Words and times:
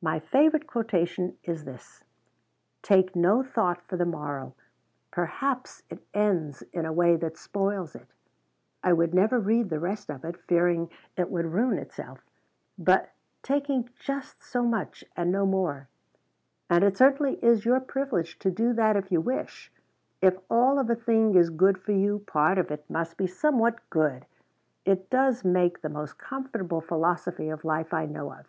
"My 0.00 0.18
favorite 0.20 0.66
quotation 0.66 1.36
is 1.44 1.64
this: 1.66 2.02
'Take 2.80 3.14
no 3.14 3.42
thought 3.42 3.82
for 3.82 3.98
the 3.98 4.06
morrow.' 4.06 4.54
Perhaps 5.10 5.82
it 5.90 6.02
ends 6.14 6.62
in 6.72 6.86
a 6.86 6.94
way 6.94 7.14
that 7.16 7.36
spoils 7.36 7.94
it; 7.94 8.06
I 8.82 8.94
would 8.94 9.12
never 9.12 9.38
read 9.38 9.68
the 9.68 9.78
rest 9.78 10.08
of 10.08 10.24
it, 10.24 10.38
fearing 10.48 10.88
it 11.14 11.30
would 11.30 11.44
ruin 11.44 11.76
itself, 11.76 12.20
but 12.78 13.10
taking 13.42 13.90
just 13.98 14.42
so 14.42 14.62
much 14.62 15.04
and 15.14 15.30
no 15.30 15.44
more 15.44 15.88
and 16.70 16.82
it 16.82 16.96
certainly 16.96 17.34
is 17.44 17.66
your 17.66 17.80
privilege 17.80 18.38
to 18.38 18.50
do 18.50 18.72
that 18.72 18.96
if 18.96 19.12
you 19.12 19.20
wish 19.20 19.70
if 20.22 20.38
all 20.48 20.78
of 20.78 20.88
a 20.88 20.94
thing 20.94 21.34
is 21.34 21.50
good 21.50 21.76
for 21.76 21.92
you, 21.92 22.20
part 22.20 22.56
of 22.56 22.70
it 22.70 22.88
must 22.88 23.18
be 23.18 23.26
somewhat 23.26 23.78
good 23.90 24.24
it 24.86 25.10
does 25.10 25.44
make 25.44 25.82
the 25.82 25.90
most 25.90 26.16
comfortable 26.18 26.80
philosophy 26.80 27.50
of 27.50 27.62
life 27.66 27.92
I 27.92 28.06
know 28.06 28.32
of. 28.32 28.46